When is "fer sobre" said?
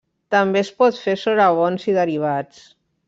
1.01-1.47